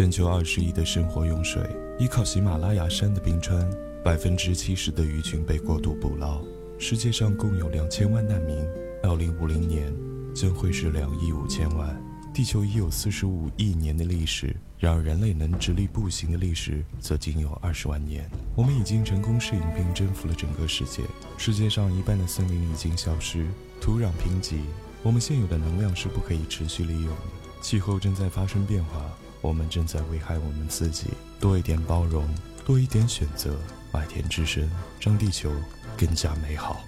[0.00, 1.60] 全球二十亿的生活用水
[1.98, 3.70] 依靠喜马拉雅山的冰川，
[4.02, 6.40] 百分之七十的鱼群被过度捕捞。
[6.78, 8.56] 世界上共有两千万难民，
[9.02, 9.94] 二零五零年
[10.34, 11.94] 将会是两亿五千万。
[12.32, 18.24] 地球已有四十五亿年的历史，然而人类能直立步行的历史则仅有二十万年。
[18.56, 21.02] 我们已经成功适应并征服了整个世界，
[21.36, 23.44] 世界上一半的森林已经消失，
[23.82, 24.60] 土壤贫瘠。
[25.02, 29.04] 我们现有的能量是不可以持续利用的，气候正在发生变化，
[29.40, 31.08] 我们正在危害我们自己。
[31.38, 32.28] 多一点包容，
[32.64, 33.56] 多一点选择，
[33.92, 34.68] 麦田之声
[35.00, 35.50] 让地球
[35.96, 36.80] 更加美好。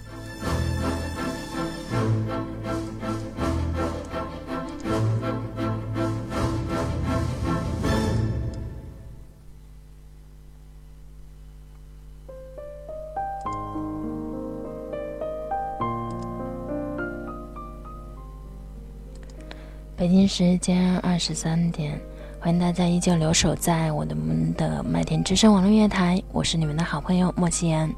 [19.95, 21.99] 北京时间二十三点，
[22.43, 27.89] 欢迎大家依旧留守在我的们的麦田之声网络乐台，我是你们的好朋友莫西安。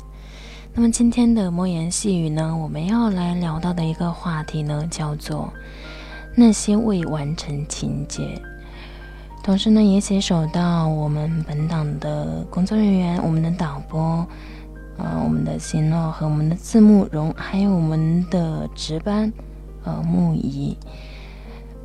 [0.72, 5.52] 那么今天的莫言细语呢，我们要来聊到的一个话题呢，叫做
[6.36, 8.40] 那些未完成情节。
[9.44, 14.24] 同时呢，也携手到我们本档的工作人员，我们的导播，
[15.00, 19.34] 呃，我们的行诺和我们的字幕荣，还有我们的值班，
[19.86, 20.78] 呃，木仪。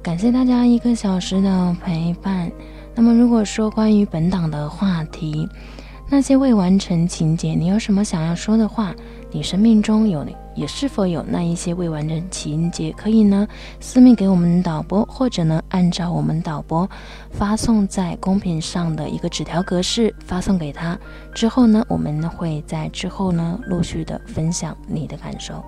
[0.02, 2.50] 感谢大家一个小时的陪伴。
[2.94, 5.46] 那么，如果说关于本档的话题，
[6.08, 8.94] 那些未完成情节，你有什么想要说的话？
[9.30, 12.90] 你生命中有也是否有那一些未完成情节？
[12.96, 13.46] 可以呢，
[13.78, 16.88] 私密给我们导播，或者呢，按照我们导播
[17.30, 20.98] 发送在公屏上的一个纸条格式发送给他。
[21.34, 25.62] 之后呢，我们会在之后呢，陆续的分享你的感受。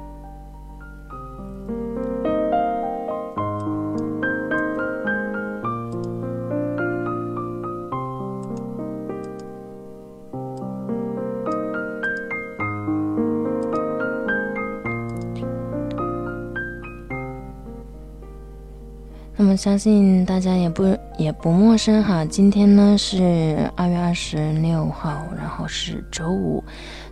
[19.57, 26.63] 相信大家也不也不陌生哈，今天呢是二月二十六号，然后是周五，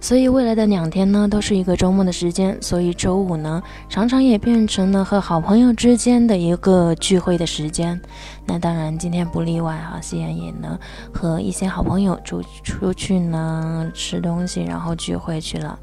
[0.00, 8.00] 所以未来的两天呢都是一个周末的时间，所以周五呢常常也变成了和好朋友之间的一个聚会的时间。
[8.46, 10.78] 那当然今天不例外哈，西安也呢
[11.12, 15.78] 和一些好朋友出出去呢吃东西，然后聚会去了。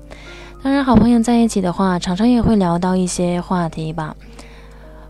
[0.63, 4.15] 当然好朋友在一起的话，常常也会聊到一些话题吧。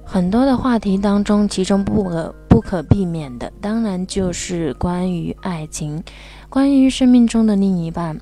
[0.09, 6.01] 很多的话题当中，其中不可不可避免的，当然就是关于爱情，
[6.49, 8.17] 关于生命中的另一半。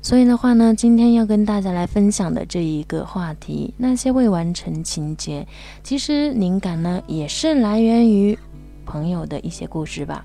[0.00, 5.46] 所以的话呢，今天要跟大家来分享的这一个话题，那些未完成情节，
[5.84, 8.36] 其实灵感呢也是来源于
[8.86, 10.24] 朋友的一些故事吧。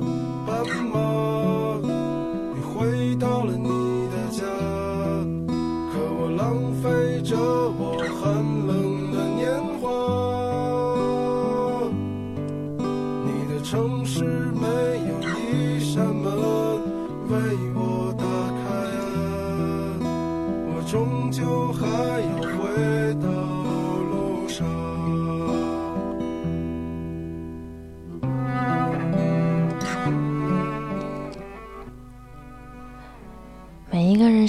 [0.63, 1.10] 怎么？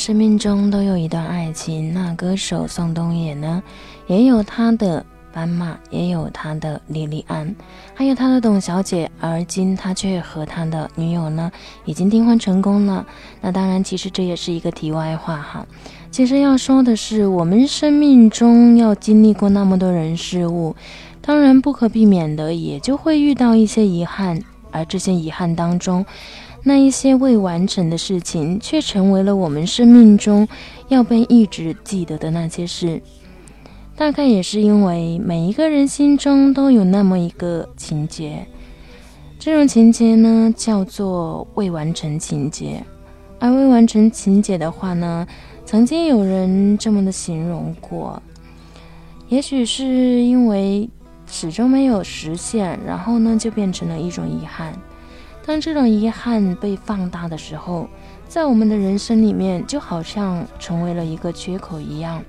[0.03, 1.95] 生命中都有一段爱情。
[1.95, 3.63] 那歌手宋冬野呢，
[4.09, 7.55] 也有他的斑马，也有他的莉莉安，
[7.95, 9.09] 还有他的董小姐。
[9.21, 11.53] 而今他却和他的女友呢，
[11.85, 13.07] 已经订婚成功了。
[13.41, 15.65] 那当然，其实这也是一个题外话哈。
[16.11, 20.75] 其实要说的是，我们生命中要经历过那么多人事物，
[21.21, 24.43] 当然不可避免的，也就会遇到一些遗憾。
[24.73, 26.05] 而这些遗憾当中，
[26.65, 30.47] 那一些未完成的事情，却成为了我们生命中
[30.89, 33.03] 要被一直记得的那些事。
[33.97, 38.47] 大概也是因为每一个人心中都有那么一个情节，
[39.39, 42.83] 这种情节呢叫做未完成情节。
[43.39, 45.27] 而未完成情节的话呢，
[45.67, 48.23] 曾经有人这么的形容过，
[49.29, 49.85] 也许是
[50.23, 50.89] 因为
[51.27, 54.73] 始终没有实现，然后呢就变成了一种遗憾。
[55.45, 57.89] 当这种遗憾被放大的时候，
[58.29, 62.23] 在我们的人生里面，就好像成为了一个缺口一样。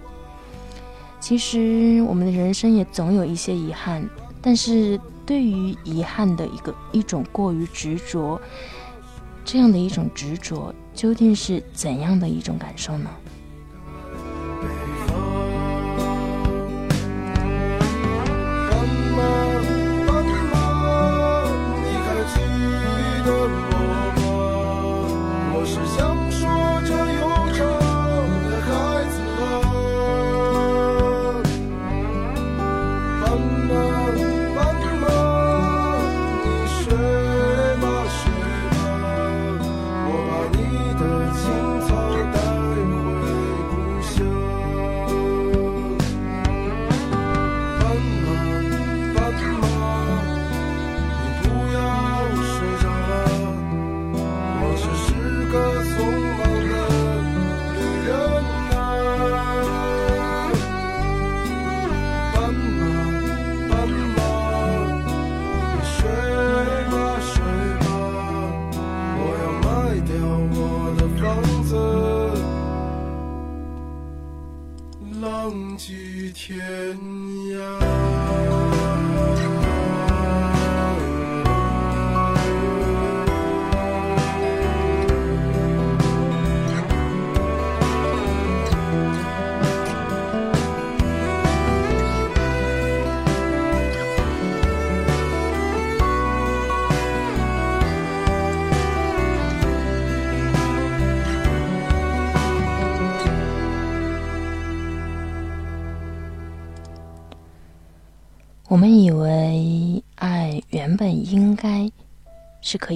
[1.19, 4.07] 其实我们的人生也总有一些遗憾，
[4.41, 8.41] 但是对于遗憾的一个一种过于执着，
[9.45, 13.09] 这样的一种执着，究竟是怎样的一种感受呢？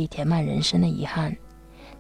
[0.08, 1.36] 填满人生的遗憾，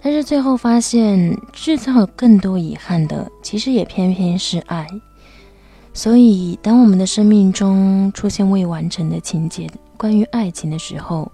[0.01, 4.87] 但是最后发现制造更多遗憾的，其实也偏偏是爱。
[5.93, 11.31] 所以，当我们的生命中出现未完成的情节，关于爱情的时候，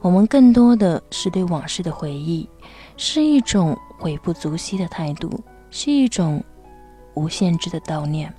[0.00, 2.48] 我们更多的是对往事的回忆，
[2.96, 5.40] 是一种悔不足惜的态度，
[5.70, 6.42] 是一种
[7.14, 8.32] 无限制的悼念。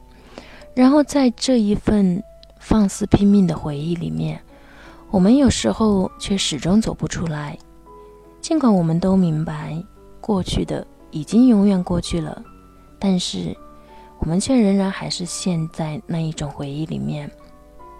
[0.73, 2.23] 然后，在这一份。
[2.57, 4.41] 放肆拼命的回忆里面，
[5.15, 7.57] 我们有时候却始终走不出来。
[8.41, 9.81] 尽管我们都明白
[10.19, 12.43] 过去的已经永远过去了，
[12.99, 13.55] 但是
[14.19, 17.31] 我们却仍然还是陷在那一种回忆里面，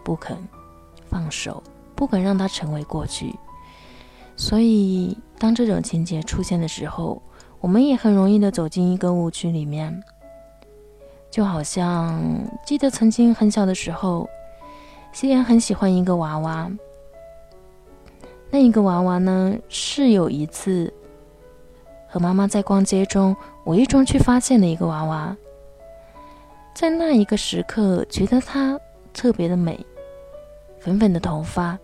[0.04, 0.38] 不肯
[1.08, 1.64] 放手，
[1.96, 3.34] 不肯让它成为过去。
[4.36, 7.22] 所以，当这种情节出现的时候，
[7.62, 10.04] 我们也很容易的走进一个误区里面。
[11.32, 12.22] 就好像
[12.66, 14.28] 记得曾经很小的时候。
[15.14, 16.70] 西安很喜欢一个娃娃，
[18.50, 20.92] 那一个娃娃呢，是有一次
[22.08, 25.36] 和妈妈在逛街中无意中去发现的一个娃娃，
[26.74, 28.80] 在那一个时刻觉得它
[29.14, 29.86] 特别的美，
[30.80, 31.78] 粉粉的头发，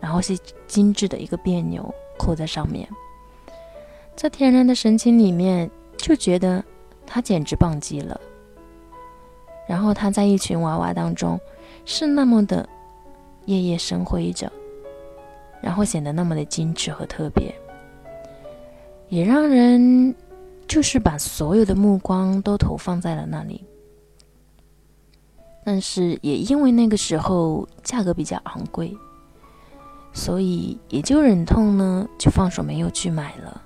[0.00, 2.88] 然后是精致的一个别扭扣在上面，
[4.14, 6.62] 在天然的神情里面就觉得
[7.06, 8.20] 它简直棒极了，
[9.66, 11.40] 然后它在一群娃娃当中。
[11.88, 12.68] 是那么的
[13.44, 14.50] 夜夜生辉着，
[15.66, 17.52] 然后显得那么的精致和特别，
[19.08, 20.14] 也让人
[20.68, 23.64] 就是把所有的目光都投放在了那里。
[25.64, 28.96] 但是也因为那个时候价格比较昂贵，
[30.12, 33.60] 所以也就忍痛呢就放手没有去买了。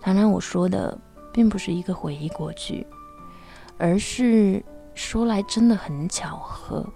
[0.00, 0.98] 当然，我说的
[1.30, 2.86] 并不是一个回忆过去，
[3.76, 4.64] 而是。
[4.94, 6.86] 说来真的很巧合，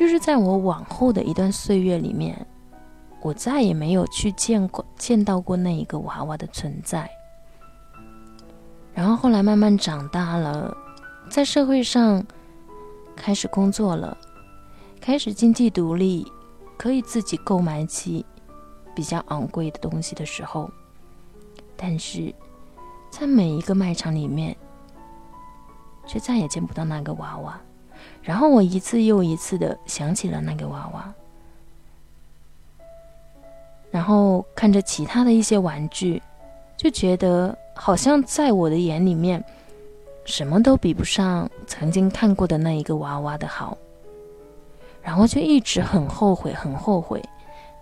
[0.00, 2.46] 就是在我往后的一段岁月里面，
[3.20, 7.06] 我再也没有去见过、见到过那一个娃娃的存在。
[8.94, 10.74] 然后后来慢慢长大了，
[11.28, 12.24] 在社会上
[13.14, 14.16] 开始工作了，
[15.02, 16.26] 开始经济独立，
[16.78, 18.24] 可以自己购买起
[18.94, 20.70] 比较昂贵的东西的时候，
[21.76, 22.34] 但是
[23.10, 24.56] 在每一个卖场里面。
[26.06, 27.60] 却再也见不到那个娃娃，
[28.22, 31.12] 然后我一次又一次的想起了那个娃娃，
[33.90, 36.22] 然后看着其他的一些玩具，
[36.76, 39.42] 就觉得好像在我的眼里面，
[40.24, 43.76] 什么都比不上曾经看过的那一个娃娃的好，
[45.02, 47.22] 然后就一直很后悔，很后悔，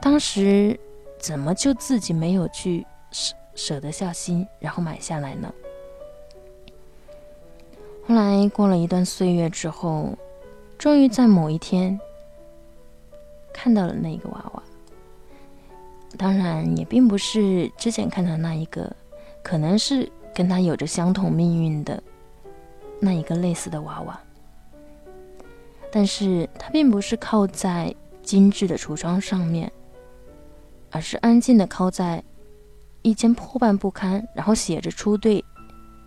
[0.00, 0.78] 当时
[1.18, 5.52] 怎么就自己没有去舍舍得下心，然后买下来呢？
[8.06, 10.16] 后来过了一段岁月之后，
[10.78, 11.98] 终于在某一天
[13.52, 14.62] 看到了那个娃娃。
[16.16, 18.94] 当然，也并不是之前看到那一个，
[19.42, 22.02] 可能是跟他有着相同命运的
[23.00, 24.18] 那一个类似的娃娃。
[25.90, 29.70] 但是，它并不是靠在精致的橱窗上面，
[30.90, 32.22] 而是安静的靠在
[33.02, 35.44] 一间破败不堪、然后写着“出队”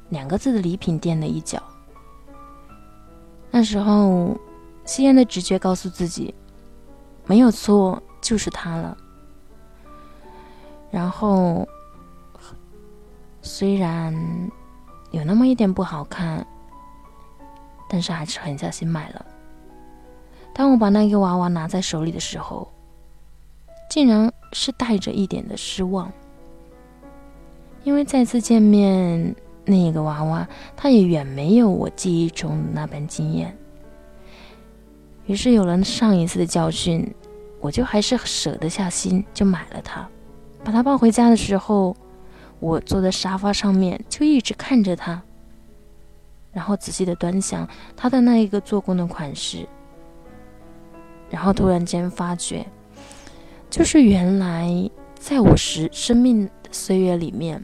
[0.09, 1.61] 两个字的礼品店的一角。
[3.49, 4.37] 那时候，
[4.85, 6.33] 西安的直觉告诉自己，
[7.25, 8.97] 没有错，就是它了。
[10.89, 11.67] 然后，
[13.41, 14.13] 虽然
[15.11, 16.45] 有那么一点不好看，
[17.89, 19.25] 但是还是狠下心买了。
[20.53, 22.69] 当我把那个娃娃拿在手里的时候，
[23.89, 26.11] 竟然是带着一点的失望，
[27.85, 29.33] 因为再次见面，
[29.63, 30.45] 那个娃娃
[30.75, 33.57] 他也远没有我记忆中那般惊艳。
[35.31, 37.09] 于是有了上一次的教训，
[37.61, 40.05] 我就还是舍得下心，就买了它。
[40.61, 41.95] 把它抱回家的时候，
[42.59, 45.21] 我坐在沙发上面，就一直看着它，
[46.51, 49.65] 然后仔细的端详它的那一个做工的款式。
[51.29, 52.65] 然后突然间发觉，
[53.69, 54.67] 就是原来
[55.17, 57.63] 在我时生命的岁月里面，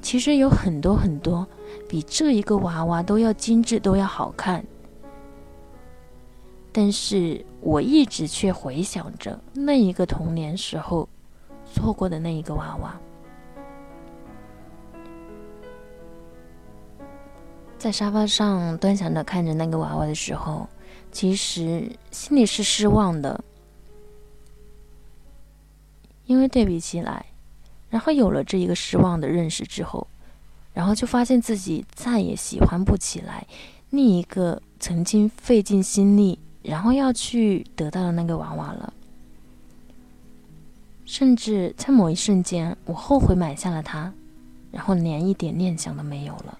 [0.00, 1.44] 其实有很多很多
[1.88, 4.64] 比这一个娃娃都要精致、都要好看。
[6.80, 11.08] 但是我一直却回想着那一个童年时候
[11.64, 12.96] 错过的那一个娃娃，
[17.76, 20.68] 在沙发上端详着看着那个娃娃的时候。
[21.10, 23.42] 其实心里是失望的，
[26.26, 27.26] 因为对比起来，
[27.88, 30.06] 然后有了这一个失望的认识之后，
[30.72, 33.44] 然后就发现自己再也喜欢不起来
[33.90, 38.92] 另一个曾经费尽心力，然后要去得到的那个娃娃了。
[41.04, 44.12] 甚至在某一瞬间，我后悔买下了它，
[44.70, 46.58] 然后连一点念想都没有了。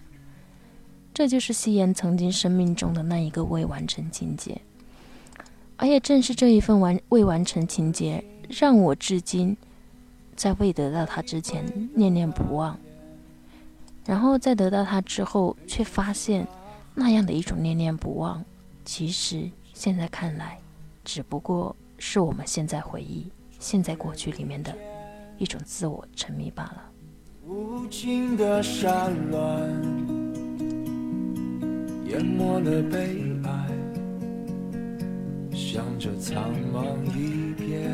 [1.13, 4.61] 这就是夕颜曾经生命中的那一个未完成情节，
[5.77, 9.57] 而也正是这一份完未完成情节，让我至今
[10.37, 12.79] 在未得到它之前念念不忘，
[14.07, 16.47] 然后在得到它之后，却发现
[16.95, 18.45] 那样的一种念念不忘，
[18.85, 20.59] 其实现在看来，
[21.05, 23.31] 只不过是我们现在回忆、
[23.61, 24.77] 现在过去里面的
[25.39, 26.83] 一种自我沉迷罢了。
[27.47, 29.39] 无尽的山峦。
[32.07, 33.69] 淹没了悲哀，
[35.57, 37.89] 向着苍茫一片。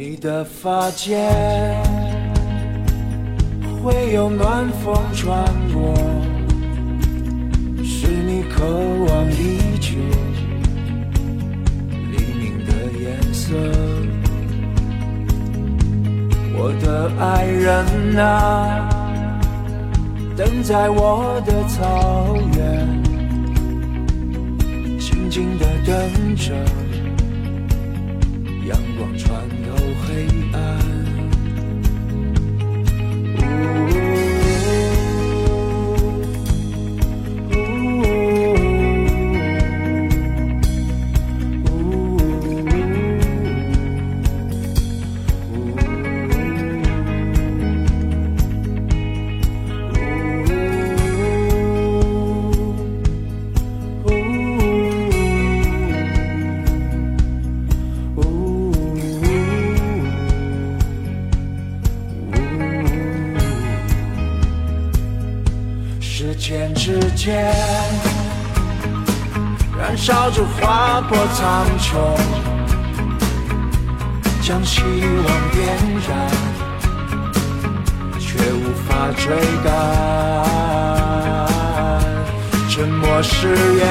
[0.00, 1.28] 你的发间。
[3.82, 5.92] 会有暖风穿过，
[7.82, 9.96] 是你渴望已久
[12.12, 13.56] 黎明的颜色。
[16.56, 18.88] 我的爱人啊，
[20.36, 23.02] 等在我的草原，
[25.00, 26.54] 静静的等着
[30.58, 30.87] uh,
[71.88, 71.96] 苍穹，
[74.46, 75.58] 将希望点
[76.06, 76.10] 燃，
[78.20, 79.24] 却无法追
[79.64, 79.66] 赶。
[82.68, 83.86] 沉默誓言，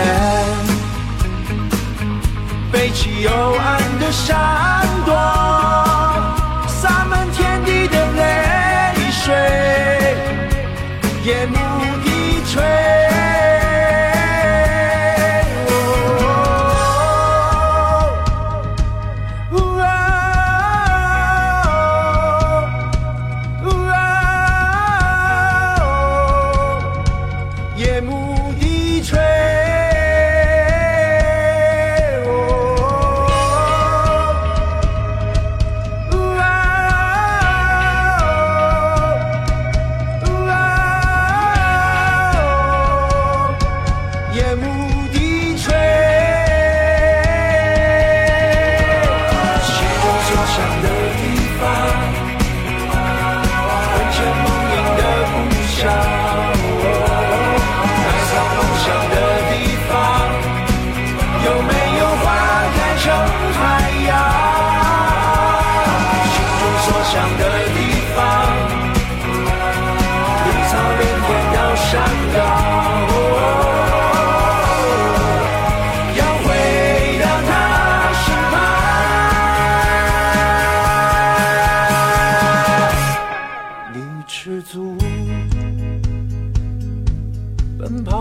[2.72, 5.16] 背起幽暗的闪躲，
[6.68, 8.22] 洒满天地的泪
[9.12, 9.34] 水，
[11.24, 11.58] 夜幕
[12.04, 13.07] 低垂。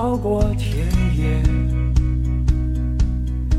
[0.07, 0.87] 绕过田
[1.17, 1.43] 野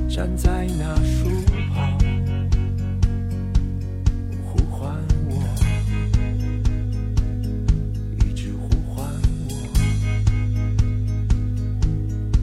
[0.08, 1.28] 站在那树
[1.74, 2.00] 旁
[4.46, 4.96] 呼唤
[5.28, 5.34] 我
[8.16, 9.04] 一直呼唤
[9.50, 9.52] 我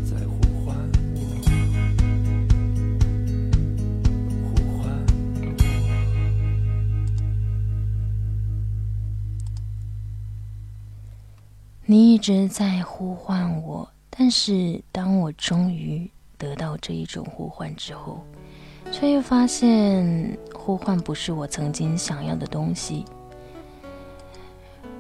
[0.05, 0.35] 在呼
[0.67, 0.77] 唤
[1.15, 1.19] 我
[4.51, 4.85] 呼唤
[5.41, 5.49] 我
[11.87, 18.23] 你一直在呼唤我但是当我终于得到这一种呼唤之后，
[18.93, 23.05] 却又发现呼唤不是我曾经想要的东西。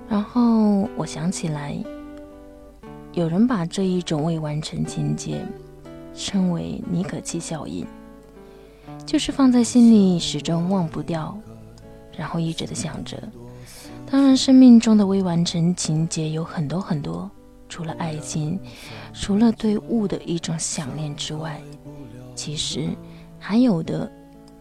[0.08, 1.76] 然后我想起来，
[3.12, 5.46] 有人把这一种未完成情节
[6.14, 7.86] 称为“尼可基效应”，
[9.06, 11.36] 就是放在心里始终忘不掉，
[12.16, 13.22] 然后一直的想着。
[14.10, 17.30] 当然，生命中的未完成情节有很多很多，
[17.74, 18.56] 除了爱情，
[19.12, 21.60] 除了对物的一种想念之外，
[22.36, 22.88] 其实
[23.36, 24.08] 还有的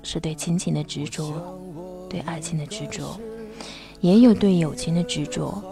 [0.01, 1.31] 是对亲情的执着，
[2.09, 3.15] 对爱情的执着，
[4.01, 5.63] 也有对友情的执着。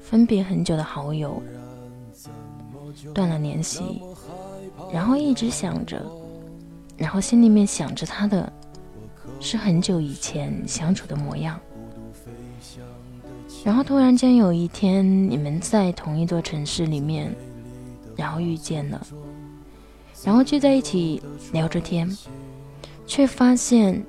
[0.00, 1.40] 分别很久的好友，
[3.14, 4.02] 断了联系，
[4.92, 6.04] 然后一直想着，
[6.96, 8.52] 然后心里面想着他的。
[9.40, 11.60] 是很久以前相处的模样，
[13.64, 17.34] 然后突然间有一天，你们在同一座城市里面，
[18.14, 19.06] 然后遇见了，
[20.22, 21.22] 然后聚在一起
[21.52, 22.06] 聊着天，
[23.06, 24.04] 却发现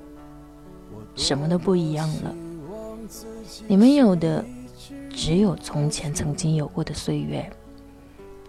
[1.16, 2.36] 什么都不一样了。
[3.66, 4.44] 你们有的
[5.10, 7.50] 只有从前曾经有过的岁月，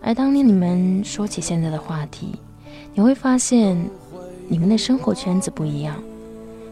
[0.03, 2.35] 而当年你们说起现在的话题，
[2.95, 3.79] 你会发现
[4.49, 6.03] 你们的生活圈子不一样。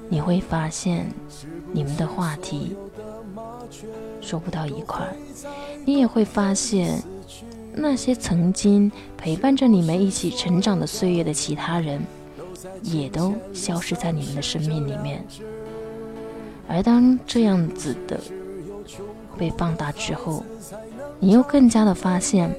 [0.09, 1.07] 你会发现，
[1.73, 2.77] 你们的话题
[4.25, 5.15] 说不到一块儿。
[5.85, 7.03] 你也会发现，
[7.75, 12.03] 那些曾经陪伴着你们一起成长的岁月的其他人，
[12.83, 15.23] 也都消失在你们的生命里面。
[16.67, 18.19] 而当这样子的
[19.37, 20.43] 被放大之后，
[21.21, 22.51] 你又更加的发现，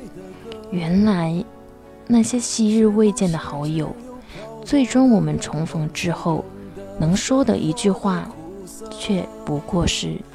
[0.69, 1.43] 原来
[2.05, 3.95] 那些昔日未见的好友，
[4.63, 6.45] 最终我们重逢之后。
[6.97, 8.31] 能说的一句话，
[8.89, 10.15] 却不过是“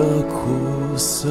[0.00, 1.28] 的苦涩？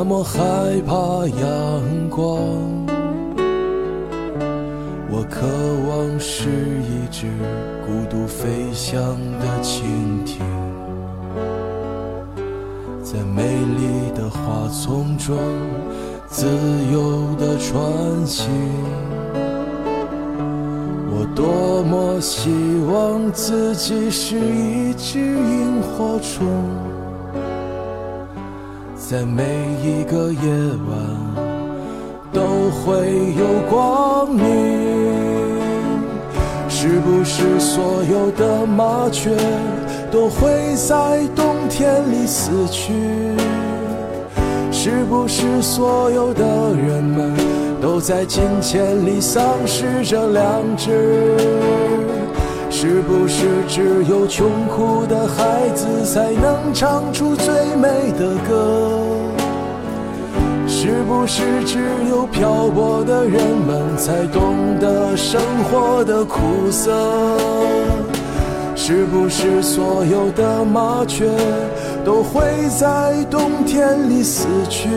[0.00, 0.38] 那么害
[0.86, 2.38] 怕阳光？
[5.10, 5.44] 我渴
[5.88, 7.26] 望是一只
[7.84, 9.00] 孤独飞翔
[9.40, 10.38] 的蜻蜓，
[13.02, 15.36] 在美丽的花丛中
[16.28, 16.46] 自
[16.92, 18.48] 由地穿行。
[21.10, 22.50] 我多么希
[22.88, 26.46] 望自己是一只萤火虫，
[29.10, 29.42] 在每
[29.82, 30.38] 一个夜
[30.86, 31.48] 晚。
[32.30, 33.06] 都会
[33.38, 34.44] 有光明，
[36.68, 39.34] 是不是所有的麻雀
[40.10, 42.92] 都会在冬天里死去？
[44.70, 46.44] 是不是所有的
[46.74, 47.34] 人们
[47.80, 51.34] 都在金钱里丧失着良知？
[52.80, 59.00] 是不是只有穷苦的孩子才能唱出最美的歌？
[60.68, 67.36] 是不是只有漂泊的人们才懂得生活的苦涩？
[68.76, 71.28] 是不是所有的麻雀
[72.04, 72.42] 都会
[72.78, 74.88] 在冬天里死去？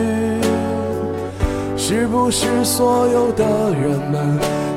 [1.76, 4.38] 是不是所有的人们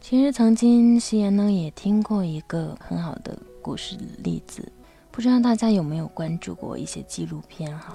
[0.00, 4.72] 其实曾经夕颜呢也听过一个很好的故事例子，
[5.10, 7.94] 不知道大家有没有关注过一些纪录片哈？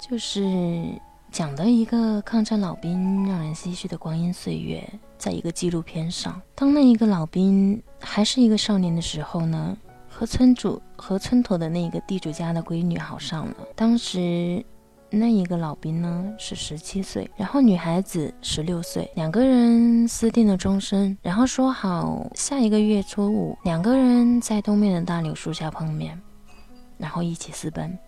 [0.00, 0.98] 就是
[1.30, 4.82] 讲的一个抗战老兵让人唏嘘的光阴岁月，
[5.18, 9.76] 在一个纪录片上，当那一个老兵还是一个少年的时候呢，
[10.08, 14.64] 和村主和村头的那个地主家的闺女好上了，当时。
[15.14, 26.18] 那一个老兵呢是十七岁，然后女孩子十六岁，两个人私定了终身，然后说好下一个月初五，两个人在东面的大柳树下碰面，
[26.96, 27.98] 然后一起私奔，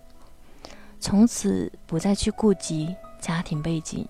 [0.98, 4.08] 从此不再去顾及家庭背景，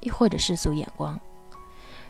[0.00, 1.20] 亦或者世俗眼光，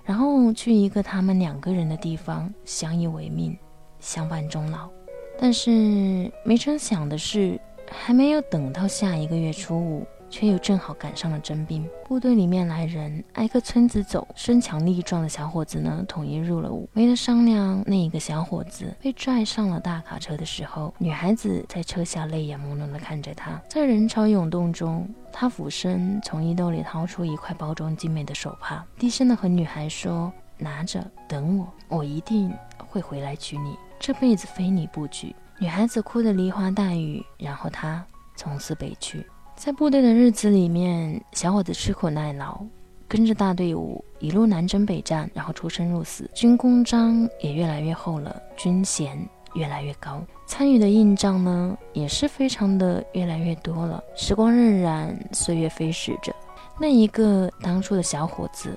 [0.04, 3.58] 然后去一个他们两个人的地方相依为命，
[3.98, 4.88] 相伴终老。
[5.36, 7.60] 但是没成想的是。
[7.92, 11.88] 还没有等到下一个月初五，却又正好赶上了征兵。
[12.06, 16.88] 部队里面来人，挨个村子走，身强力壮的小伙子呢，统一入了伍。
[16.92, 23.60] 没得商量，那一个小伙子被拽上了大卡车的时候，女孩子在车下泪眼朦胧地看着他。
[23.68, 32.52] 在人潮涌动中，他俯身从衣兜里掏出一块包装精美的手帕，低声地和女孩说：“拿着，等我，我一定
[32.88, 39.24] 会回来娶你，这辈子非你不娶。”女孩子哭得梨花带雨，然后他从此北去。
[39.54, 42.60] 在部队的日子里面，小伙子吃苦耐劳，
[43.06, 49.16] 跟着大队伍一路南征北战，然后出生入死，军功章也越来越厚了，军衔
[49.54, 54.02] 越来越高，参与的硬仗呢也是非常的越来越多了。
[54.16, 56.34] 时光荏苒，岁月飞逝着，
[56.76, 58.76] 那一个当初的小伙子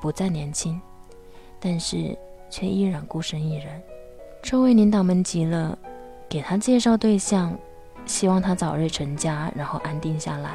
[0.00, 0.80] 不再年轻，
[1.60, 2.16] 但是
[2.48, 3.82] 却依然孤身一人。
[4.42, 5.78] 周围领导们急了。
[6.32, 7.54] 给他介绍对象，
[8.06, 10.52] 希望他早日成家，然后安定下来。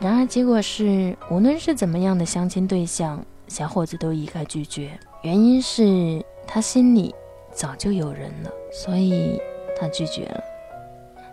[0.00, 4.98] 然而结果是，无论是怎么样的相亲对象，小伙子都一概拒绝。
[5.22, 7.14] 原因是他心里
[7.52, 9.40] 早就有人了，所以
[9.78, 10.42] 他拒绝了。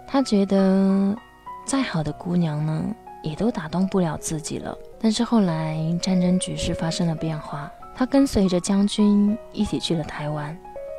[0.07, 1.17] 他觉得
[1.65, 2.85] 再好的姑娘呢，
[3.23, 4.77] 也都打动不了自己了。
[5.01, 10.55] 但是后来战争局势发生了变化，他跟随着将军一起去了台湾。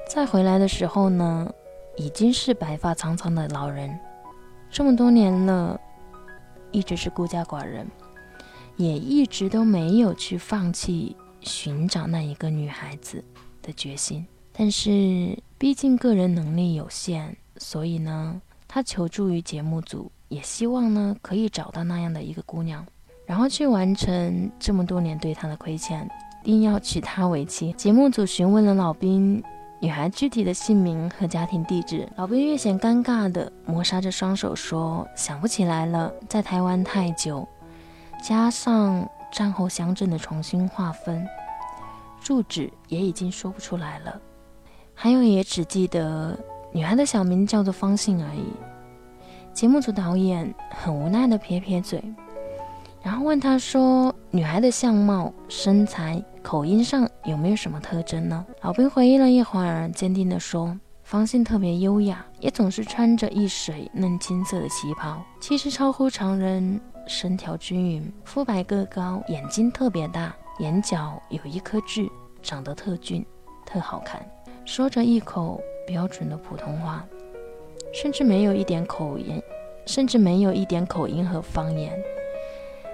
[0.09, 1.49] 再回来的时候呢？
[2.01, 3.95] 已经是白发苍苍的老人，
[4.71, 5.79] 这么多年了，
[6.71, 7.87] 一直是孤家寡人，
[8.77, 13.23] 也一直都没有去放弃寻找那一个女孩子
[13.61, 14.27] 的决心。
[14.51, 22.83] 但是毕竟个人能力有限，所以呢，他求助于节目组，也希望呢可以找到那样的一个姑娘，
[23.27, 26.11] 然后去完成这么多年对他的亏欠，
[26.43, 27.75] 定要娶她为妻。
[27.75, 29.45] 节目组询问了老兵。
[29.83, 37.49] 女孩具体的姓名和家庭地址，老兵略显尴尬地摩挲着双手说：“想不起来了，在台湾太久，
[38.23, 41.27] 加上战后乡镇的重新划分，
[42.21, 44.21] 住址也已经说不出来了。
[44.95, 46.39] 还有，也只记得
[46.73, 48.53] 女孩的小名叫做方信而已。”
[49.55, 52.05] 节目组导演很无奈地撇撇嘴。
[53.03, 72.09] 然后问他说：“女孩的相貌、身材、口音上有没有什么特征呢？”老兵回忆了一会儿，坚定地说：“方信特别优雅，也总是穿着一水嫩青色的旗袍，气质超乎常人，身条均匀，肤白个高，眼睛特别大，眼角有一颗痣，
[72.43, 73.25] 长得特俊，
[73.67, 74.25] 特好看，
[74.65, 77.05] 说着一口标准的普通话，
[77.93, 79.43] 甚至没有一点口音，
[79.87, 81.93] 甚至没有一点口音和方言。”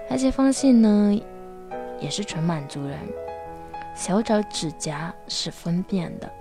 [0.09, 1.21] 而且方信呢，
[1.99, 2.97] 也是纯满族人，
[3.97, 6.31] 小脚指甲是分辨的。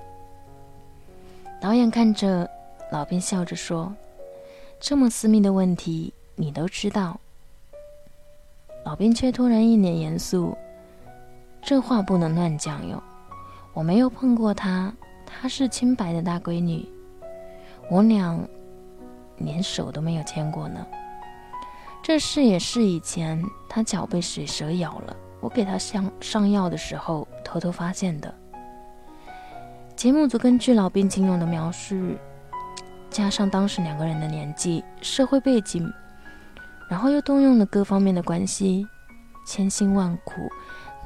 [1.58, 2.48] 导演看着
[2.92, 3.92] 老兵，笑着说
[4.78, 7.18] ：“这么私密的问题，你都知道。”
[8.84, 10.54] 老兵却突然一脸严肃
[11.64, 13.02] ：“这话不能乱讲哟，
[13.72, 14.92] 我没有碰过她，
[15.24, 16.86] 她是清白的大闺女，
[17.90, 18.38] 我俩
[19.38, 20.86] 连手都没有牵过呢。”
[22.04, 28.34] 这事也是以前他脚被水蛇咬了，我给他上上药的时候偷偷发现的。
[29.94, 31.94] 节目组根据老兵金勇的描述，
[33.10, 35.88] 加上当时两个人的年纪、社会背景，
[36.90, 38.84] 然后又动用了各方面的关系，
[39.46, 40.50] 千辛万苦，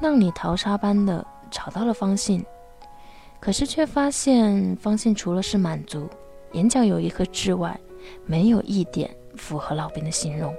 [0.01, 2.43] 浪里淘沙般的找到了方信。
[3.39, 6.09] 可是却发现方信除了是满族，
[6.53, 7.79] 眼角有一颗痣外，
[8.25, 10.51] 没有一点符合老兵的形容。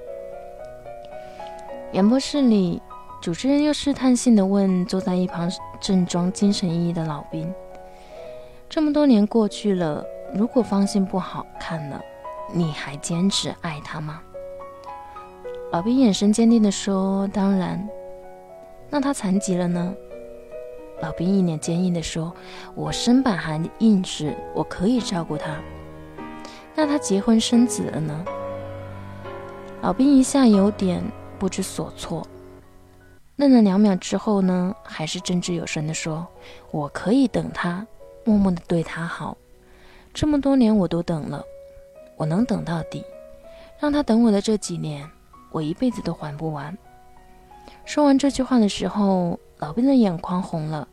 [1.93, 2.81] 演播室里，
[3.23, 5.49] 主持人又试探性的问坐在一旁
[5.81, 7.55] 正装精神奕奕的老兵。
[8.69, 10.05] 这么多年过去了，
[10.35, 12.03] 如果方心不好看了，
[12.53, 14.21] 你还坚持爱他吗？
[15.71, 17.89] 老兵眼神坚定地说：“当然。”
[18.91, 19.95] 那他残疾了呢？
[21.01, 22.35] 老兵一脸坚硬地说
[22.75, 25.57] ：“我身板还硬实，我可以照顾他。”
[26.75, 28.25] 那他结婚生子了呢？
[29.81, 31.01] 老兵一下有点
[31.39, 32.27] 不知所措，
[33.37, 36.27] 愣了两秒之后呢，还是振志有声地说
[36.71, 37.87] ：“我可以等他。”
[38.25, 39.37] 默默的对他好，
[40.15, 41.45] 这么多年我都等了，
[42.17, 43.05] 我能等到底。
[43.81, 45.11] 让他等我的这几年，
[45.51, 46.79] 我一辈子都还不完。
[47.85, 50.87] 说完这句话的时候，老兵的眼眶红了，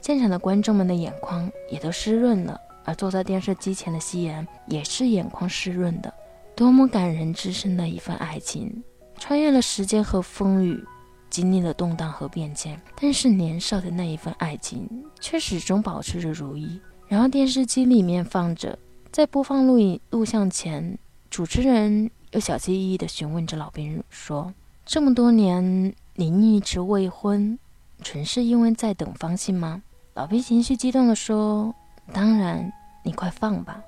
[0.00, 6.12] 现场的观众们的眼眶也都湿润了，而坐在电视机前的夕颜也是眼眶湿润的。
[6.56, 8.82] 多么感人至深的一份爱情，
[9.16, 10.84] 穿越了时间和风雨。
[11.30, 14.88] 经历了动荡和变迁，但是年少的那一份爱情
[15.20, 16.80] 却始终保持着如一。
[17.06, 18.78] 然后电视机里面放着，
[19.10, 20.98] 在播放录影录像前，
[21.30, 24.52] 主持人又小心翼翼地询问着老兵说
[24.84, 27.58] ：“这么多年您一直未婚，
[28.02, 29.82] 纯是因为在等方信吗？”
[30.14, 31.74] 老兵情绪激动地说
[32.12, 32.72] ：“当然，
[33.04, 33.80] 你快放吧。”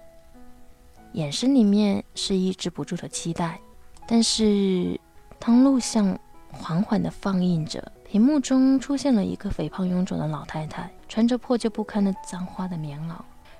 [1.12, 3.60] 眼神里面是抑制不住的期待。
[4.06, 4.98] 但是
[5.38, 6.18] 当录像。
[6.52, 13.14] 缓缓地放映着，屏幕中出现了一个肥胖臃肿的老太太，穿着破旧不堪的脏花的棉袄，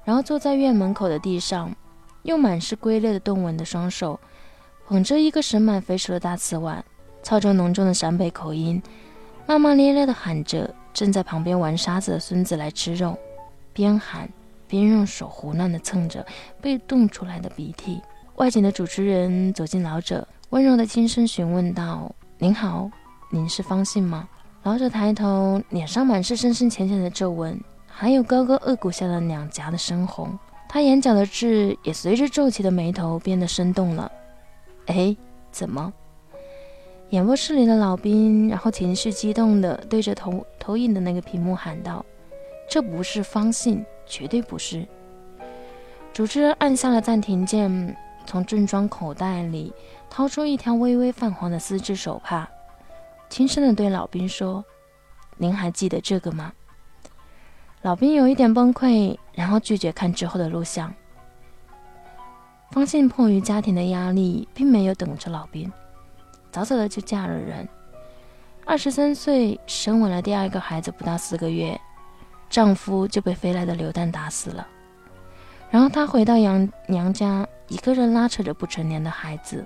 [0.05, 1.74] 然后坐在院门口的地上，
[2.22, 4.18] 用满是龟裂的动纹的双手
[4.87, 6.85] 捧着一个盛满肥熟的大瓷碗，
[7.22, 8.83] 操着浓重的陕北口音，
[9.46, 13.16] 骂骂咧咧地喊着正在旁边玩沙子的孙子来吃肉，
[13.72, 14.29] 边喊
[14.66, 16.26] 边用手胡乱地蹭着
[16.61, 18.00] 被冻出来的鼻涕。
[18.37, 22.14] 外景的主持人走近老者，温柔地轻声询问道。
[22.42, 22.90] 您好，
[23.29, 24.26] 您是方信吗？
[24.62, 30.38] 老者抬头，脸上满是深深浅浅的皱纹，还有高高颚骨下的两颊的深红。
[30.66, 34.11] 他眼角的痣也随着皱起的眉头变得生动了。
[34.87, 35.14] 哎，
[35.53, 35.92] 怎么？
[37.11, 42.03] 演播室里的老兵，然后情绪激动地对着投投影的那个屏幕喊道
[42.70, 44.88] ：“这不是方信，绝对不是！”
[46.11, 49.70] 主持人按下了暂停键，从正装口袋里。
[50.11, 52.46] 掏出一条微微泛黄的丝质手帕，
[53.31, 54.62] 轻声地对老兵说
[55.38, 56.53] ：“您还记得这个吗？”
[57.83, 60.92] 老兵有一点崩溃，然后拒绝看之后的录像。
[62.73, 65.73] 方信迫于家庭的压力，并没有等着老兵，
[66.51, 67.66] 早早的就嫁了人。
[68.66, 71.81] 二十三岁生完了第二个孩子，不到四个月，
[72.51, 74.66] 丈夫就被飞来的榴弹打死了。
[75.70, 79.64] 然后她回到娘娘家，一个人拉扯着不成年的孩子。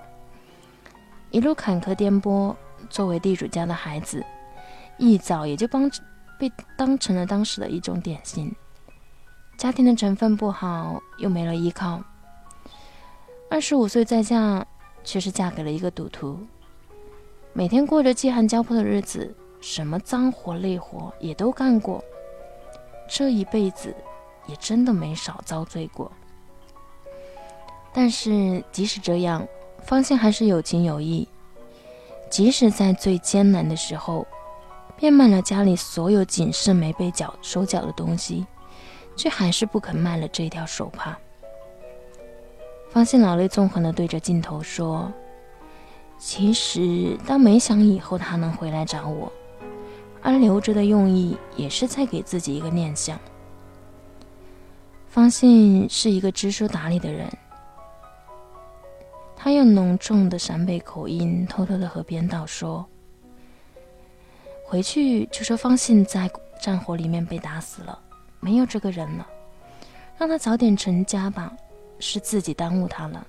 [1.34, 2.54] 一路坎坷颠簸，
[2.88, 4.24] 作为地主家的孩子，
[4.98, 5.90] 一早也就帮
[6.38, 8.54] 被当成了当时的一种典型。
[9.58, 12.00] 家庭的成分不好，又没了依靠。
[13.50, 14.64] 二十五岁再嫁，
[15.02, 16.38] 却是嫁给了一个赌徒，
[17.52, 22.00] 每天过着饥寒交迫的日子，什么脏活累活也都干过。
[23.08, 23.92] 这一辈子
[24.46, 26.12] 也真的没少遭罪过。
[27.92, 29.44] 但是即使这样。
[29.84, 31.28] 方信还是有情有义，
[32.30, 34.26] 即使在最艰难的时候，
[34.96, 38.46] 变卖了家里所有仅剩没被缴收缴的东西，
[39.14, 41.18] 却还是不肯卖了这条手帕。
[42.88, 45.12] 方信老泪纵横地对着镜头说
[46.16, 49.30] ：“其实，当没想以后他能回来找我，
[50.22, 53.18] 而留着的用意也是在给自己一个念想。”
[55.10, 57.28] 方信是一个知书达理的人。
[59.44, 62.82] 他用浓重的陕北口音偷偷的和编导说
[64.64, 68.00] ：“回去就说方信在战火里面被打死了，
[68.40, 69.28] 没有这个人了，
[70.16, 71.54] 让他早点成家吧，
[71.98, 73.26] 是自己耽误他了，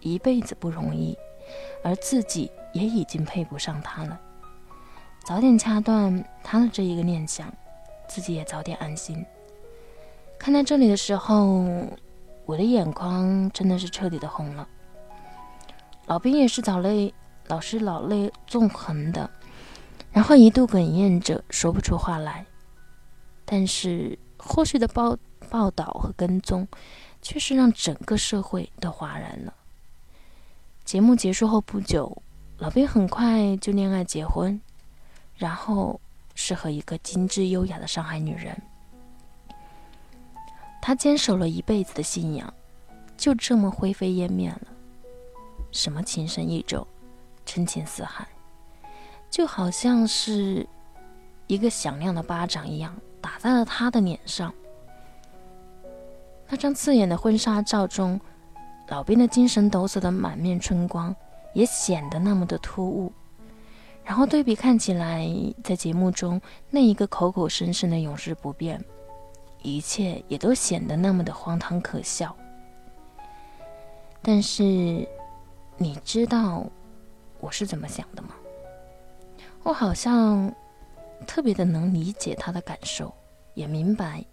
[0.00, 1.16] 一辈子不容易，
[1.84, 4.20] 而自己也已经配不上他了，
[5.24, 7.54] 早点掐断他的这一个念想，
[8.08, 9.24] 自己也早点安心。”
[10.40, 11.64] 看到这里的时候，
[12.46, 14.68] 我的眼眶真的是彻底的红了。
[16.06, 17.12] 老兵也是老泪，
[17.46, 19.30] 老是老泪纵横的，
[20.12, 22.44] 然后一度哽咽着说不出话来。
[23.44, 25.16] 但是后续的报
[25.48, 26.66] 报道和跟踪，
[27.22, 29.54] 却是让整个社会都哗然了。
[30.84, 32.22] 节目结束后不久，
[32.58, 34.60] 老兵很快就恋爱结婚，
[35.36, 35.98] 然后
[36.34, 38.60] 是和一个精致优雅的上海女人。
[40.82, 42.52] 他坚守了一辈子的信仰，
[43.16, 44.73] 就这么灰飞烟灭了。
[45.74, 46.86] 什么情深意重，
[47.44, 48.24] 真情似海，
[49.28, 50.64] 就好像是
[51.48, 54.54] 一个响亮的巴掌一样，打在了他的脸上。
[56.48, 58.20] 那张刺眼的婚纱照中，
[58.86, 61.14] 老兵的精神抖擞的满面春光，
[61.54, 63.12] 也显得那么的突兀。
[64.04, 65.28] 然后对比看起来，
[65.64, 68.82] 在节目中那一个口口声声的永世不变。
[69.60, 72.36] 一切也都显得那么的荒唐可笑。
[74.22, 75.08] 但是，
[75.76, 76.64] 你知道
[77.40, 78.34] 我是怎么想的吗？
[79.62, 80.52] 我好像
[81.26, 83.12] 特别的能理解他的感受，
[83.54, 84.24] 也明白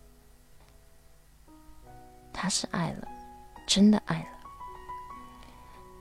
[2.32, 3.08] 他是爱了，
[3.66, 4.26] 真的爱了。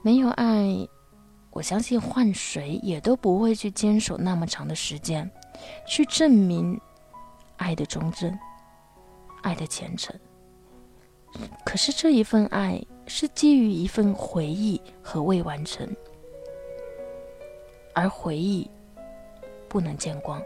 [0.01, 0.87] 没有爱，
[1.51, 5.29] 我相信换谁也都不会去坚守那么长的时间，
[5.87, 6.79] 去证明
[7.57, 8.37] 爱的忠贞。
[9.43, 10.15] 爱的虔诚，
[11.65, 12.79] 可是这一份爱
[13.13, 15.85] 是基于一份回忆和未完成，
[17.93, 18.71] 而回忆
[19.67, 20.41] 不能见光，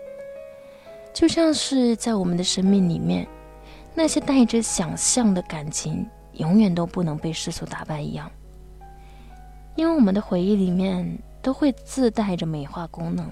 [1.14, 3.26] 就像是在我们的生命里面，
[3.94, 8.30] 那些带着想象的感情，永远都不能被世俗打败一样，
[9.76, 13.32] 因为我们的回忆里面都会自带着美化功能，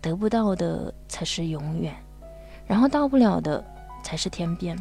[0.00, 1.92] 得不到的才是永远。
[2.68, 3.62] 然后到不了的
[4.00, 4.78] 才是天边。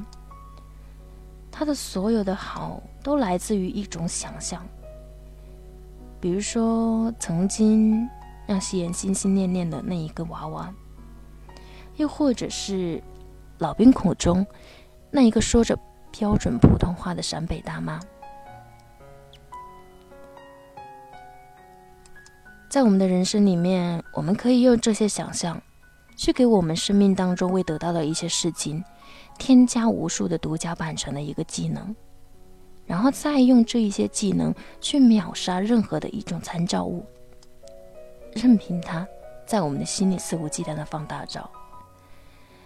[1.59, 4.65] 他的所有的好都来自于一种想象，
[6.21, 8.07] 比如说曾经
[8.47, 10.73] 让夕颜心心念念的那一个娃娃，
[11.97, 13.03] 又或者是
[13.57, 14.47] 老兵口中
[15.11, 15.77] 那一个说着
[16.17, 17.99] 标准普通话的陕北大妈。
[22.69, 25.61] 在我们的人生里面，我们可以用这些想象。
[26.15, 28.83] 去给我们生命当中未得到的一些事情，
[29.39, 31.95] 添加无数的独家版权的一个技能，
[32.85, 37.03] 然后再用这一些技能去秒杀任何的一种参照物，
[38.33, 39.07] 任凭它
[39.47, 41.49] 在我们的心里肆无忌惮的放大招。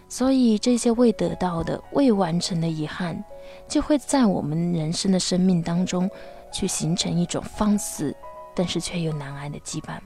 [0.06, 3.24] 所以这些未得到的、未完成的遗憾，
[3.66, 6.08] 就会在我们人生的生命当中
[6.52, 8.14] 去形成一种放肆，
[8.54, 9.98] 但是却又难挨的羁绊。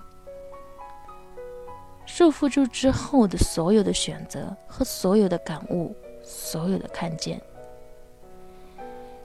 [2.07, 5.95] 束缚住之后的所有的选择和所有的感悟，
[6.29, 7.41] 所有的看见。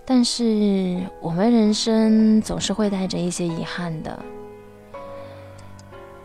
[0.05, 4.17] 但是我们人生总是会带着一些遗憾的。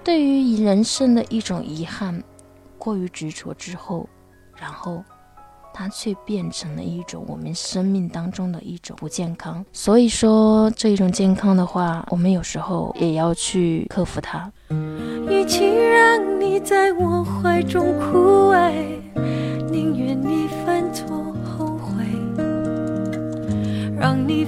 [0.04, 2.22] 对于人生的一种遗憾，
[2.78, 4.08] 过于执着之后，
[4.56, 5.04] 然后
[5.74, 9.64] 它却变成了一种我们生命当中的一种不健康。
[9.72, 14.50] 所以说，这一种健康的话，我们有时候也要去克服它。
[15.28, 18.98] 与其让你在我怀中枯萎，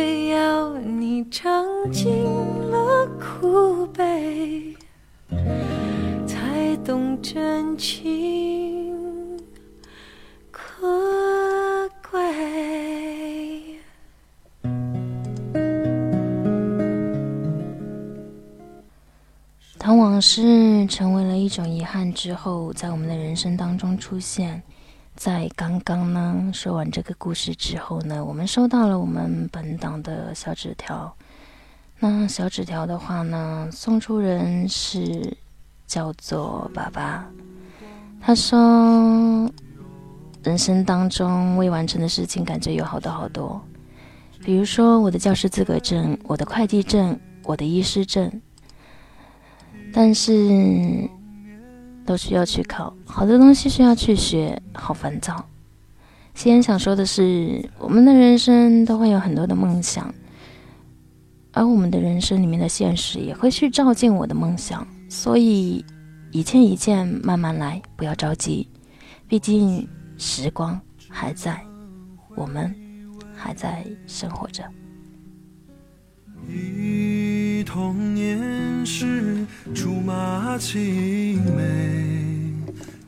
[0.00, 2.24] 非要你尝尽
[2.70, 4.74] 了苦悲，
[6.26, 8.96] 才懂真情
[10.50, 12.18] 可贵？
[19.76, 24.62] 当往事成为了一种遗憾之后，在我们的人生当中出现，
[25.20, 31.14] 在刚刚呢说完这个故事之后呢，我们收到了我们本档的小纸条。
[31.98, 35.36] 那小纸条的话呢，送出人是
[35.86, 37.30] 叫做爸爸。
[38.18, 38.58] 他说，
[40.42, 43.60] 人生当中未完成的事情，感觉有好多好多，
[44.42, 48.40] 比如说我的教师资格证、我的会计证、我的医师证。
[49.92, 51.06] 但是
[52.10, 55.46] 都需要去考，好多东西需要去学，好烦躁。
[56.34, 60.12] 先想说的是，我们的人生都会有很多的梦想，
[61.52, 65.84] 而我们的人生里面的现实也会去照见我的梦想，所以
[66.32, 68.68] 一件一件慢慢来，不要着急，
[69.28, 69.88] 毕竟
[70.18, 71.64] 时光还在，
[72.34, 72.74] 我们
[73.36, 74.64] 还在生活着。
[76.48, 82.54] 忆童年时，竹马青梅，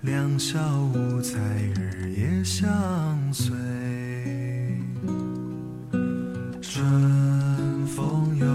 [0.03, 0.59] 两小
[0.95, 1.39] 无猜，
[1.75, 2.63] 日夜相
[3.33, 3.55] 随。
[6.61, 8.47] 春风又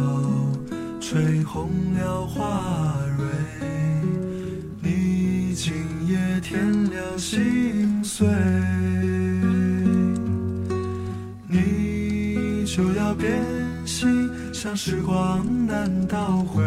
[1.00, 3.26] 吹红了花蕊，
[4.82, 5.74] 你今
[6.08, 8.28] 夜添了心碎，
[11.48, 13.42] 你就要变
[13.86, 14.30] 心。
[14.60, 16.64] 像时光难倒回，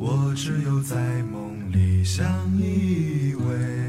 [0.00, 0.96] 我只有在
[1.30, 2.26] 梦里相
[2.58, 3.81] 依偎。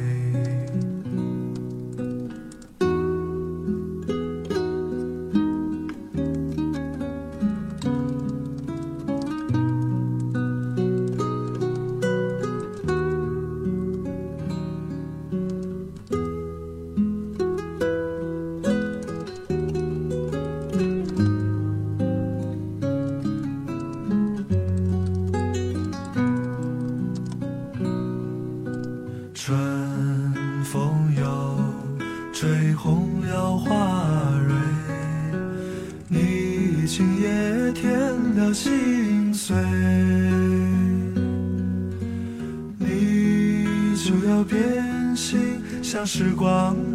[46.15, 46.92] 时光。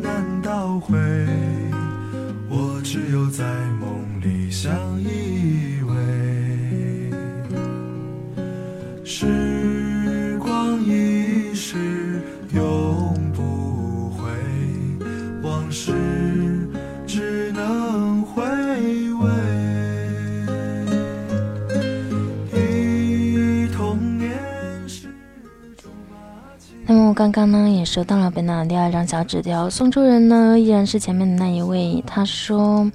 [27.99, 32.01] 收到了贝娜的第二张小纸条，送出人呢依然是前面的那一位。
[32.07, 32.89] 他说：“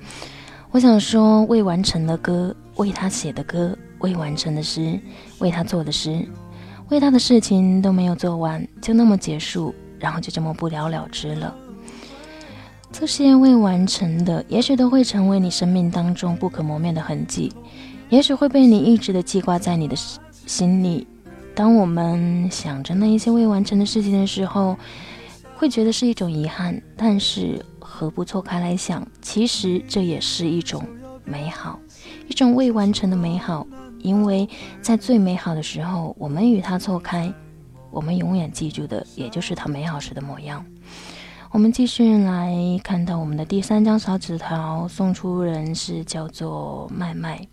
[0.72, 4.98] 我想说未完成的歌，为他写的歌，未完成的诗，
[5.40, 6.26] 为他做的诗，
[6.88, 11.54] 为他的事情都没有做完，就那么结束，然后就这么不了了之了。
[12.90, 17.52] 这些未完成的，也许都会成为你生命当中不可磨灭的痕迹，
[18.08, 19.98] 也许会被你一直的记挂在你的
[20.46, 21.06] 心里。”
[21.56, 24.76] 当我们想着那一些未完成的事情的时候，
[25.56, 26.82] 会觉得是一种遗憾。
[26.98, 30.84] 但是何不错开来想，其实这也是一种
[31.24, 31.80] 美好，
[32.28, 33.68] 一种未完成的美好。
[34.00, 34.50] 因为
[34.82, 37.32] 在最美好的时候，我们与它错开，
[37.92, 40.66] 我们永远记住的也就是它美好时的模样。
[41.52, 42.52] 我们继续来
[42.84, 47.48] 看到我们的第三张小纸条，送出人是叫做麦麦。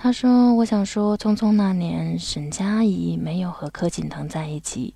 [0.00, 4.94] 他说：“我想说，匆匆那年，沈佳宜没有和柯景腾在一起，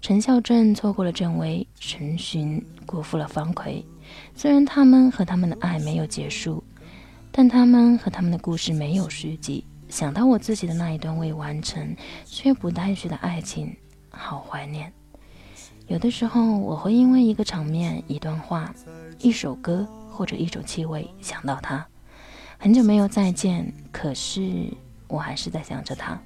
[0.00, 3.86] 陈孝正错过了郑薇，陈寻辜负了方奎。
[4.34, 6.62] 虽然他们和他们的爱没有结束，
[7.30, 9.64] 但他们和他们的故事没有续集。
[9.88, 13.72] 想到我自己的那一段未完成却不待续的爱情，
[14.10, 14.92] 好怀念。
[15.86, 18.74] 有的时候，我会因为一个场面、一段话、
[19.20, 21.86] 一首歌或者一种气味想到他。”
[22.62, 24.72] 很久没有再见，可是
[25.08, 26.16] 我还是在想着他，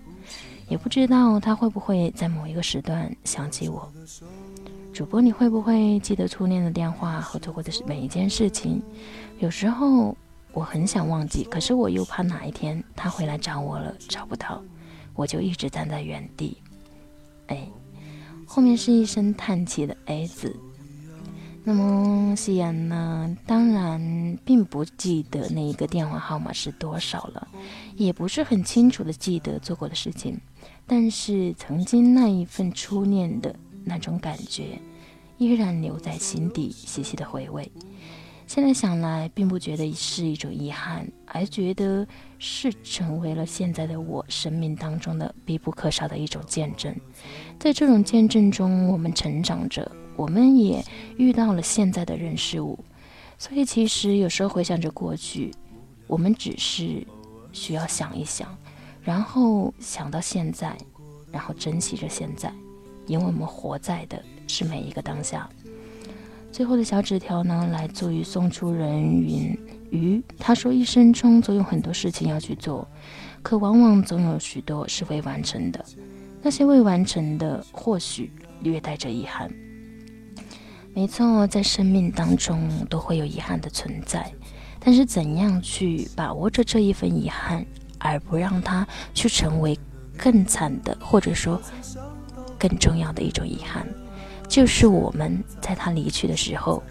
[0.68, 3.90] 也不知道他会不会在某一个时段想起我。
[4.92, 8.82] 主播，你会不会记得初恋的电话和做过的每一件事情？
[9.38, 10.14] 有时候
[10.52, 14.62] 我很想忘记，可是我又怕哪一天他回来找我了，找不到，
[15.14, 16.58] 我就一直站在原地。
[17.46, 17.66] 哎，
[18.44, 20.54] 后面是一声叹气的 A 字。
[21.68, 23.36] 那么夕颜呢？
[23.44, 27.48] 当然并不记得那一个电话号码是多少了，
[27.96, 30.40] 也不是很清楚的记得做过的事情，
[30.86, 33.52] 但是曾经那一份初恋的
[33.84, 34.80] 那种感觉，
[35.38, 37.68] 依然留在心底，细细的回味。
[38.46, 42.06] 现在想来，并不觉得是一种遗憾，而觉得
[42.38, 46.94] 是成为了现在的我生命当中的必不可少的一种见证。
[47.58, 49.90] 在这种见证中，我们成长着。
[50.16, 50.82] 我们也
[51.16, 52.78] 遇到了现在的人事物，
[53.38, 55.52] 所以其实有时候回想着过去，
[56.06, 57.06] 我们只是
[57.52, 58.56] 需要想一想，
[59.02, 60.76] 然后想到现在，
[61.30, 62.52] 然后珍惜着现在，
[63.06, 65.48] 因为我们活在的是每一个当下。
[66.50, 69.58] 最后的小纸条呢，来自于送出人云
[69.90, 72.88] 鱼，他说：“一生中总有很多事情要去做，
[73.42, 75.84] 可往往总有许多是未完成的，
[76.40, 79.52] 那些未完成的，或许略带着遗憾。”
[80.96, 84.32] 没错，在生命当中都会有遗憾的存在，
[84.80, 87.66] 但是怎样去把握着这一份遗憾，
[87.98, 89.78] 而不让它去成为
[90.16, 91.60] 更惨的，或者说
[92.58, 93.86] 更重要的一种遗憾，
[94.48, 96.82] 就是我们在他离去的时候，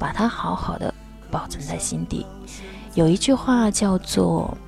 [0.00, 0.92] 把它好好的
[1.30, 2.26] 保存在心底。
[2.94, 4.58] 有一句话叫做：“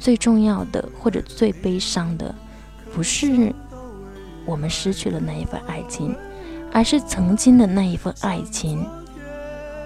[0.00, 2.34] 最重要的或者最悲伤的，
[2.92, 3.54] 不是
[4.44, 6.12] 我们失去了那一份爱情，
[6.74, 8.84] 而是曾经的那一份爱情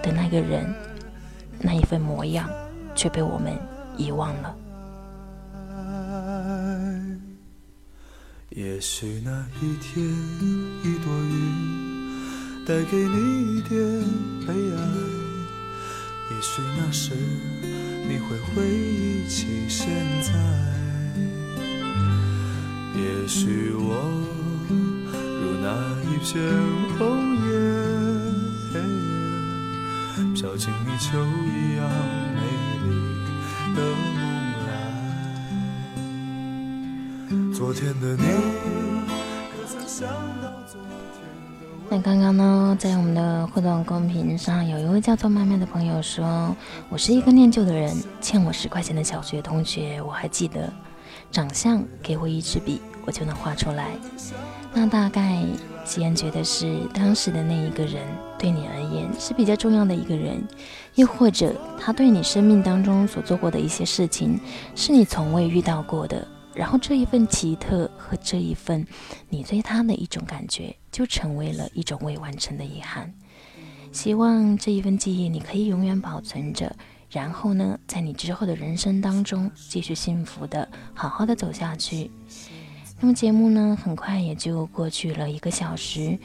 [0.02, 0.74] 的那个人，
[1.60, 2.48] 那一份模样，
[2.94, 3.52] 却被我们
[3.98, 4.56] 遗忘了。”
[8.48, 10.02] 也许那一天，
[10.82, 13.78] 一朵云带给你一点
[14.46, 14.78] 悲哀。
[16.30, 17.12] 也许那时
[18.08, 19.86] 你会回忆起现
[20.22, 20.32] 在。
[22.96, 24.10] 也许我
[25.68, 26.40] 那一片
[26.96, 27.04] 红
[27.44, 27.52] 叶，
[30.34, 31.06] 飘进泥鳅
[31.44, 31.84] 一样
[32.34, 32.40] 美
[32.84, 32.88] 丽
[33.76, 33.78] 的。
[37.54, 38.22] 昨天的你，
[39.52, 40.08] 可曾想
[40.40, 41.28] 到昨天
[41.90, 46.56] 那刚刚呢，在我们的互动公屏上，有一位叫做麦麦的朋友说
[46.88, 50.72] ：“我是一个念旧的人，欠我十块钱的小学同学，我还记得。
[51.30, 53.96] 长相，给我一支笔，我就能画出来。”
[54.74, 55.42] 那大概
[55.82, 58.06] 既然觉得是当时的那一个人
[58.38, 60.46] 对你而言是比较重要的一个人，
[60.94, 64.38] 又或者他对你生命当中所做过的一些事情
[64.76, 66.28] 是你从未遇到过的。
[66.54, 68.86] 然后这一份奇特和这一份
[69.30, 73.14] 你对他的一种感觉，就成为了一种未完成的遗憾。
[73.90, 76.70] 希望这一份记忆你可以永远保存着，
[77.10, 82.10] 然后呢，在你之后的人生当中继续幸福的、好好的走下去。
[83.00, 86.18] 那么节目呢，很快也就过去了一个小时。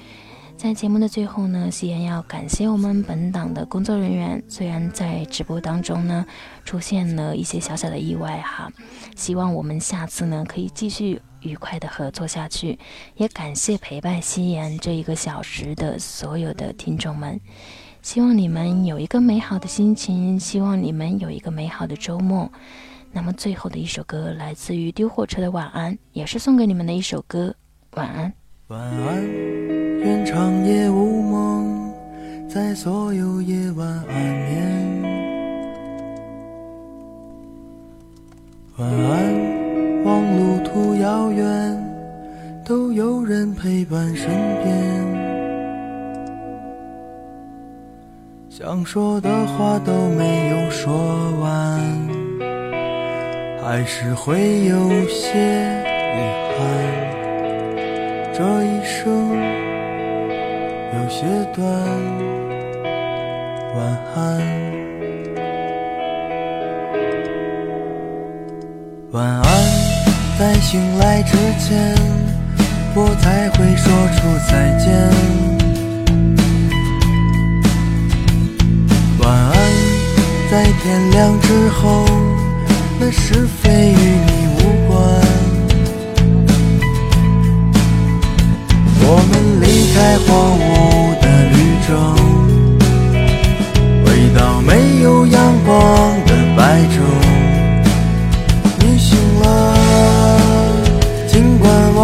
[0.56, 4.42] 在节目的最后呢，夕颜要感谢我们本档的工作人员。
[4.48, 6.26] 虽然在直播当中呢
[6.64, 8.72] 出现了一些小小的意外哈，
[9.16, 12.80] 希望我们下次呢可以继续愉快的合作下去。
[13.16, 17.40] 也感谢陪伴夕颜这一个小时的所有的听众们，
[18.02, 22.52] 希望你们有一个美好的心情，希望你们有一个美好的周末。
[23.16, 27.56] 那么最后的一首歌来自于丢火车的晚安，也是送给你们的一首歌，
[27.92, 28.34] 晚安。
[28.70, 29.24] 晚安，
[30.00, 31.94] 愿长夜无梦，
[32.50, 35.04] 在所有夜晚安眠。
[38.78, 44.28] 晚安，望路途遥远，都有人陪伴身
[44.64, 45.24] 边。
[48.50, 50.92] 想说的话都没有说
[51.40, 51.80] 完，
[53.66, 56.20] 还是会有些遗
[56.52, 56.60] 憾。
[58.34, 59.02] 这一生
[60.94, 61.24] 有些
[61.56, 61.64] 短，
[63.74, 63.80] 晚
[64.16, 64.20] 安，
[69.12, 69.44] 晚安。
[70.38, 71.96] 在醒来之前，
[72.94, 73.88] 我才会说
[74.18, 74.92] 出再见。
[79.22, 79.54] 晚安，
[80.52, 82.06] 在天亮之后，
[83.00, 84.92] 那是非与你无关。
[89.06, 89.32] 我们
[89.62, 89.64] 离
[89.94, 90.30] 开荒
[90.60, 90.72] 芜
[91.22, 91.90] 的旅程，
[94.06, 94.70] 回到没
[95.02, 95.36] 有阳
[95.66, 95.72] 光
[96.26, 96.60] 的白
[96.94, 96.96] 昼。
[98.80, 99.44] 你醒了，
[101.28, 102.00] 尽管我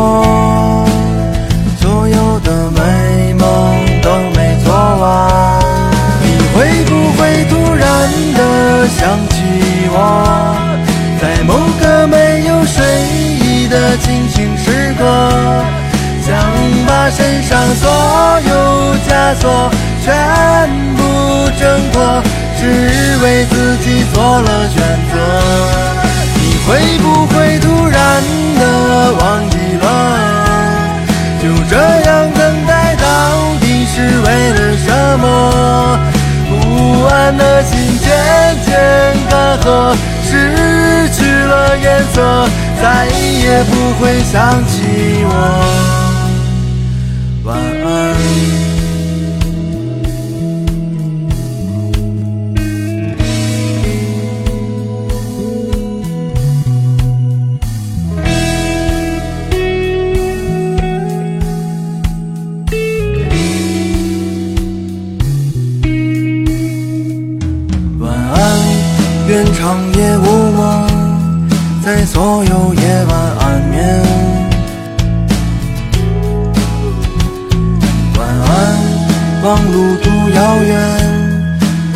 [1.79, 3.41] 所有的美梦
[4.01, 5.07] 都没做完。
[6.21, 7.19] 你会不会
[7.49, 7.87] 突然
[8.33, 9.35] 的想起
[9.91, 10.48] 我，
[13.89, 15.03] 的清醒时刻？
[16.21, 16.37] 想
[16.85, 17.89] 把身上所
[18.47, 19.71] 有枷锁
[20.03, 22.21] 全部挣脱，
[22.59, 22.61] 只
[23.23, 24.77] 为自己做了选
[25.11, 25.15] 择。
[26.35, 26.69] 你会
[26.99, 28.21] 不会突然
[28.59, 29.83] 的忘记了？
[31.41, 33.03] 就这样等待到
[33.59, 34.87] 底是为了什
[35.19, 35.99] 么？
[36.47, 38.07] 不安的心渐
[38.63, 38.69] 渐
[39.31, 40.61] 干涸，失去
[41.49, 42.47] 了颜色，
[42.81, 44.83] 再也不会想起
[45.25, 45.31] 我。
[47.45, 47.87] 晚安，
[67.99, 68.37] 晚安，
[69.27, 69.57] 愿长
[69.95, 70.88] 夜无梦，
[71.91, 73.73] 在所有夜晚安眠。
[79.41, 80.71] 望路途遥远，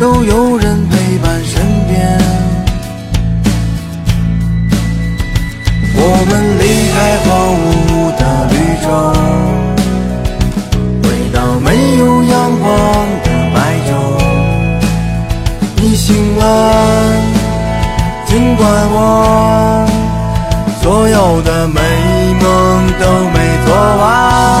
[0.00, 2.18] 都有人陪伴身边。
[5.94, 7.30] 我们离开荒
[7.70, 8.86] 芜的绿洲，
[11.04, 11.68] 回到没
[11.98, 12.66] 有阳光
[13.22, 13.92] 的白昼。
[15.76, 16.42] 你醒了，
[18.44, 19.86] 尽管我
[20.82, 21.80] 所有的美
[22.42, 24.53] 梦都没做完。